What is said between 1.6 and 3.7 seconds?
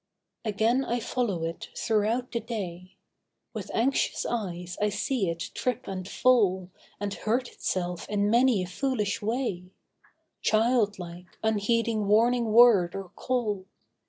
throughout the day. With